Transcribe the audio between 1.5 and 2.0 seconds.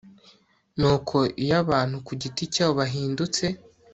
abantu